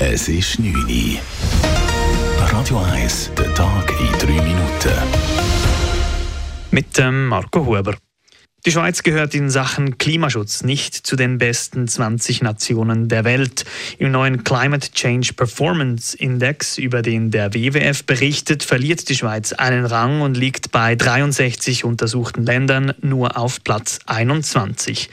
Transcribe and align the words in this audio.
Es 0.00 0.26
ist 0.28 0.58
9 0.58 0.74
Uhr. 0.74 1.20
Radio 2.50 2.78
1, 2.78 3.30
der 3.38 3.54
Tag 3.54 3.92
in 4.00 4.18
3 4.18 4.42
Minuten. 4.42 4.92
Mit 6.72 6.98
dem 6.98 7.28
Marco 7.28 7.64
Huber. 7.64 7.96
Die 8.66 8.72
Schweiz 8.72 9.04
gehört 9.04 9.36
in 9.36 9.50
Sachen 9.50 9.96
Klimaschutz 9.96 10.64
nicht 10.64 10.94
zu 10.94 11.14
den 11.14 11.38
besten 11.38 11.86
20 11.86 12.42
Nationen 12.42 13.08
der 13.08 13.22
Welt. 13.22 13.66
Im 13.98 14.10
neuen 14.10 14.42
Climate 14.42 14.90
Change 14.90 15.32
Performance 15.34 16.16
Index, 16.16 16.76
über 16.76 17.00
den 17.00 17.30
der 17.30 17.54
WWF 17.54 18.04
berichtet, 18.04 18.64
verliert 18.64 19.08
die 19.08 19.14
Schweiz 19.14 19.52
einen 19.52 19.86
Rang 19.86 20.22
und 20.22 20.36
liegt 20.36 20.72
bei 20.72 20.96
63 20.96 21.84
untersuchten 21.84 22.44
Ländern 22.44 22.94
nur 23.00 23.38
auf 23.38 23.62
Platz 23.62 24.00
21. 24.06 25.08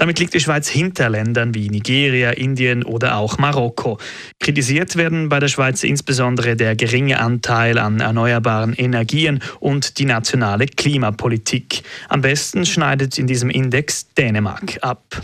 Damit 0.00 0.18
liegt 0.18 0.32
die 0.32 0.40
Schweiz 0.40 0.66
hinter 0.66 1.10
Ländern 1.10 1.54
wie 1.54 1.68
Nigeria, 1.68 2.30
Indien 2.30 2.84
oder 2.84 3.18
auch 3.18 3.36
Marokko. 3.36 3.98
Kritisiert 4.38 4.96
werden 4.96 5.28
bei 5.28 5.40
der 5.40 5.48
Schweiz 5.48 5.82
insbesondere 5.82 6.56
der 6.56 6.74
geringe 6.74 7.20
Anteil 7.20 7.76
an 7.76 8.00
erneuerbaren 8.00 8.72
Energien 8.72 9.42
und 9.58 9.98
die 9.98 10.06
nationale 10.06 10.64
Klimapolitik. 10.64 11.82
Am 12.08 12.22
besten 12.22 12.64
schneidet 12.64 13.18
in 13.18 13.26
diesem 13.26 13.50
Index 13.50 14.06
Dänemark 14.14 14.78
ab. 14.80 15.20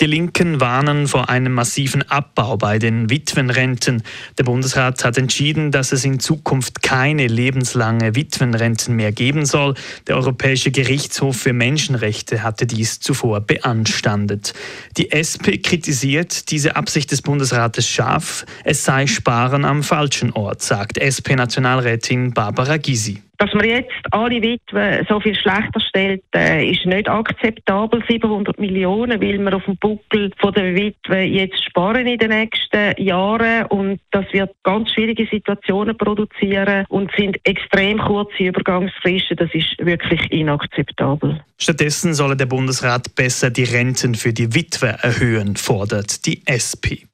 Die 0.00 0.06
Linken 0.06 0.60
warnen 0.60 1.06
vor 1.06 1.28
einem 1.28 1.52
massiven 1.52 2.02
Abbau 2.10 2.56
bei 2.56 2.80
den 2.80 3.10
Witwenrenten. 3.10 4.02
Der 4.38 4.44
Bundesrat 4.44 5.04
hat 5.04 5.16
entschieden, 5.18 5.70
dass 5.70 5.92
es 5.92 6.04
in 6.04 6.18
Zukunft 6.18 6.82
keine 6.82 7.28
lebenslange 7.28 8.16
Witwenrenten 8.16 8.96
mehr 8.96 9.12
geben 9.12 9.46
soll. 9.46 9.74
Der 10.08 10.16
Europäische 10.16 10.72
Gerichtshof 10.72 11.36
für 11.36 11.52
Menschenrechte 11.52 12.42
hatte 12.42 12.66
dies 12.66 12.98
zuvor 12.98 13.40
beanstandet. 13.40 14.52
Die 14.96 15.12
SP 15.14 15.62
kritisiert 15.62 16.50
diese 16.50 16.74
Absicht 16.74 17.12
des 17.12 17.22
Bundesrates 17.22 17.88
scharf. 17.88 18.46
Es 18.64 18.84
sei 18.84 19.06
Sparen 19.06 19.64
am 19.64 19.84
falschen 19.84 20.32
Ort, 20.32 20.60
sagt 20.60 20.98
SP-Nationalrätin 20.98 22.32
Barbara 22.32 22.78
Gysi. 22.78 23.22
Dass 23.38 23.52
man 23.54 23.68
jetzt 23.68 23.90
alle 24.10 24.40
Witwen 24.42 25.06
so 25.08 25.20
viel 25.20 25.34
schlechter 25.34 25.80
stellt, 25.80 26.22
äh, 26.34 26.70
ist 26.70 26.86
nicht 26.86 27.08
akzeptabel. 27.08 28.02
700 28.08 28.58
Millionen 28.58 29.20
will 29.20 29.38
man 29.38 29.54
auf 29.54 29.64
dem 29.64 29.76
Buckel 29.76 30.30
von 30.38 30.52
der 30.54 30.74
Witwen 30.74 31.32
jetzt 31.32 31.62
sparen 31.64 32.06
in 32.06 32.18
den 32.18 32.30
nächsten 32.30 33.02
Jahren 33.02 33.66
und 33.66 34.00
das 34.10 34.24
wird 34.32 34.54
ganz 34.62 34.90
schwierige 34.92 35.26
Situationen 35.26 35.96
produzieren 35.96 36.84
und 36.88 37.10
sind 37.16 37.38
extrem 37.44 37.98
kurze 37.98 38.44
Übergangsfristen. 38.44 39.36
Das 39.36 39.52
ist 39.52 39.74
wirklich 39.78 40.30
inakzeptabel. 40.30 41.42
Stattdessen 41.58 42.14
solle 42.14 42.36
der 42.36 42.46
Bundesrat 42.46 43.14
besser 43.14 43.50
die 43.50 43.64
Renten 43.64 44.14
für 44.14 44.32
die 44.32 44.54
Witwe 44.54 44.96
erhöhen, 45.02 45.56
fordert 45.56 46.26
die 46.26 46.42
SP. 46.46 47.06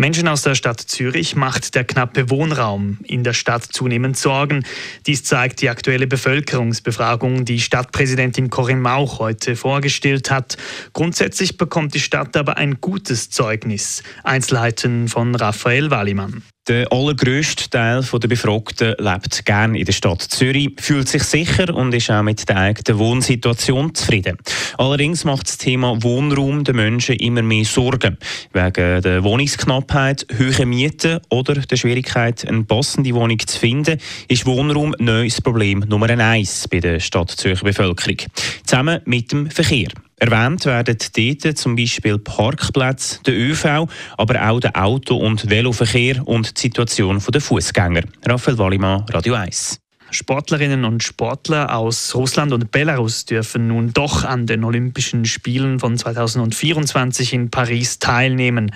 Menschen 0.00 0.28
aus 0.28 0.42
der 0.42 0.54
Stadt 0.54 0.80
Zürich 0.80 1.34
macht 1.34 1.74
der 1.74 1.82
knappe 1.82 2.30
Wohnraum 2.30 2.98
in 3.02 3.24
der 3.24 3.32
Stadt 3.32 3.64
zunehmend 3.64 4.16
Sorgen. 4.16 4.64
Dies 5.08 5.24
zeigt 5.24 5.60
die 5.60 5.70
aktuelle 5.70 6.06
Bevölkerungsbefragung, 6.06 7.44
die 7.44 7.58
Stadtpräsidentin 7.58 8.48
Corinne 8.48 8.80
Mauch 8.80 9.18
heute 9.18 9.56
vorgestellt 9.56 10.30
hat. 10.30 10.56
Grundsätzlich 10.92 11.56
bekommt 11.56 11.94
die 11.94 12.00
Stadt 12.00 12.36
aber 12.36 12.58
ein 12.58 12.80
gutes 12.80 13.30
Zeugnis. 13.30 14.04
Einzelheiten 14.22 15.08
von 15.08 15.34
Raphael 15.34 15.90
Wallimann. 15.90 16.44
Der 16.68 16.92
allergrößte 16.92 17.70
Teil 17.70 18.02
der 18.02 18.28
Befragten 18.28 18.94
lebt 18.98 19.46
gerne 19.46 19.78
in 19.78 19.86
der 19.86 19.92
Stadt 19.94 20.20
Zürich, 20.20 20.72
fühlt 20.78 21.08
sich 21.08 21.22
sicher 21.22 21.74
und 21.74 21.94
ist 21.94 22.10
auch 22.10 22.22
mit 22.22 22.46
der 22.46 22.58
eigenen 22.58 22.98
Wohnsituation 22.98 23.94
zufrieden. 23.94 24.36
Allerdings 24.76 25.24
macht 25.24 25.48
das 25.48 25.56
Thema 25.56 26.02
Wohnraum 26.02 26.64
den 26.64 26.76
Menschen 26.76 27.16
immer 27.16 27.40
mehr 27.40 27.64
Sorgen. 27.64 28.18
Wegen 28.52 29.00
der 29.00 29.24
Wohnungsknappheit, 29.24 30.26
hohen 30.38 30.68
Mieten 30.68 31.20
oder 31.30 31.54
der 31.54 31.76
Schwierigkeit, 31.76 32.46
eine 32.46 32.64
passende 32.64 33.14
Wohnung 33.14 33.38
zu 33.38 33.58
finden, 33.58 33.98
ist 34.28 34.44
Wohnraum 34.44 34.94
neues 34.98 35.40
Problem 35.40 35.86
Nummer 35.88 36.10
eins 36.10 36.68
bei 36.68 36.80
der 36.80 37.00
Stadt 37.00 37.30
Zürcher 37.30 37.64
Bevölkerung. 37.64 38.18
Zusammen 38.66 39.00
mit 39.06 39.32
dem 39.32 39.50
Verkehr. 39.50 39.88
Erwähnt 40.20 40.66
werden 40.66 40.96
dort 41.16 41.58
zum 41.58 41.76
Beispiel 41.76 42.18
Parkplätze, 42.18 43.20
der 43.24 43.34
ÖV, 43.34 43.88
aber 44.16 44.50
auch 44.50 44.60
der 44.60 44.76
Auto- 44.82 45.16
und 45.16 45.48
Veloverkehr 45.48 46.26
und 46.26 46.56
die 46.56 46.60
Situation 46.62 47.22
der 47.32 47.40
Fußgänger. 47.40 48.02
Raphael 48.26 48.58
Wallimann, 48.58 49.04
Radio 49.10 49.34
1. 49.34 49.80
Sportlerinnen 50.10 50.84
und 50.84 51.02
Sportler 51.02 51.74
aus 51.74 52.14
Russland 52.14 52.52
und 52.52 52.70
Belarus 52.70 53.24
dürfen 53.24 53.68
nun 53.68 53.92
doch 53.92 54.24
an 54.24 54.46
den 54.46 54.64
Olympischen 54.64 55.24
Spielen 55.24 55.78
von 55.80 55.98
2024 55.98 57.32
in 57.34 57.50
Paris 57.50 57.98
teilnehmen. 57.98 58.72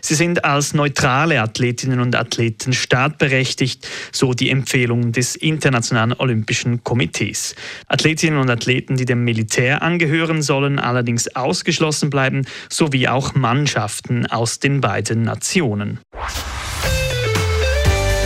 Sie 0.00 0.14
sind 0.14 0.44
als 0.44 0.74
neutrale 0.74 1.40
Athletinnen 1.40 2.00
und 2.00 2.14
Athleten 2.14 2.74
startberechtigt, 2.74 3.88
so 4.12 4.34
die 4.34 4.50
Empfehlung 4.50 5.12
des 5.12 5.34
Internationalen 5.34 6.12
Olympischen 6.12 6.84
Komitees. 6.84 7.54
Athletinnen 7.88 8.38
und 8.38 8.50
Athleten, 8.50 8.96
die 8.96 9.06
dem 9.06 9.24
Militär 9.24 9.82
angehören, 9.82 10.42
sollen 10.42 10.78
allerdings 10.78 11.34
ausgeschlossen 11.34 12.10
bleiben, 12.10 12.44
sowie 12.68 13.08
auch 13.08 13.34
Mannschaften 13.34 14.26
aus 14.26 14.58
den 14.58 14.82
beiden 14.82 15.22
Nationen. 15.22 16.00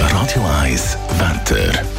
Radio 0.00 0.44
1 0.62 0.98
Wetter. 1.18 1.97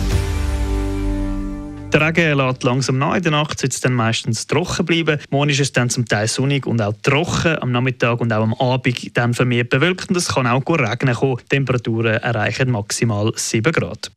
Der 1.91 2.01
Regen 2.01 2.37
lässt 2.37 2.63
langsam 2.63 2.99
nach. 2.99 3.15
In 3.15 3.23
der 3.23 3.31
Nacht 3.31 3.59
soll 3.59 3.69
es 3.69 3.81
dann 3.81 3.93
meistens 3.93 4.45
trocken 4.45 4.85
bleiben. 4.85 5.19
Morgen 5.31 5.49
ist 5.49 5.59
es 5.59 5.71
dann 5.71 5.89
zum 5.89 6.05
Teil 6.05 6.27
sonnig 6.27 6.67
und 6.67 6.81
auch 6.81 6.93
trocken. 7.01 7.57
Am 7.61 7.71
Nachmittag 7.71 8.21
und 8.21 8.31
auch 8.31 8.43
am 8.43 8.53
Abend 8.53 9.17
dann 9.17 9.33
vermehrt 9.33 9.69
bewölkt. 9.69 10.09
Und 10.09 10.15
es 10.15 10.27
kann 10.27 10.45
auch 10.45 10.63
gut 10.63 10.81
regnen 10.81 11.15
kommen. 11.15 11.37
Temperaturen 11.49 12.17
erreichen 12.17 12.69
maximal 12.69 13.31
7 13.35 13.73
Grad. 13.73 14.11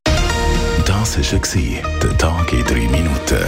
Das 0.84 1.16
war 1.16 2.00
der 2.02 2.18
Tag 2.18 2.52
in 2.52 2.64
3 2.64 2.74
Minuten. 2.74 3.38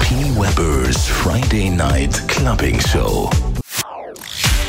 P. 0.00 0.14
Weber's 0.34 1.06
Friday 1.06 1.70
Night 1.70 2.26
Clubbing 2.26 2.80
Show. 2.80 3.30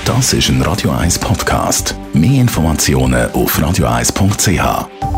Das 0.05 0.33
ist 0.33 0.49
ein 0.49 0.61
Radio 0.61 0.91
1 0.91 1.17
Podcast. 1.17 1.95
Mehr 2.13 2.41
Informationen 2.41 3.31
auf 3.31 3.57
radio1.ch. 3.57 5.12